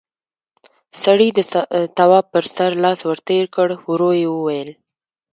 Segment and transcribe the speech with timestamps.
[1.03, 1.39] سړي د
[1.97, 4.69] تواب پر سر لاس ور تېر کړ، ورو يې وويل: